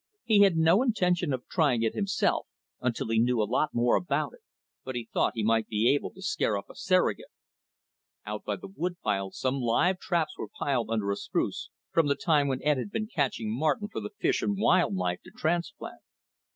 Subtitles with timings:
[0.23, 2.47] He had no intention of trying it himself
[2.79, 4.39] until he knew a lot more about it,
[4.83, 7.27] but he thought he might be able to scare up a surrogate.
[8.25, 12.15] Out by the wood pile some live traps were piled under a spruce, from the
[12.15, 16.01] time when Ed had been catching marten for the Fish and Wildlife to transplant.